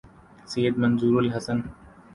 سید 0.45 0.79
Manzoor 0.79 1.19
الحسن 1.23 1.63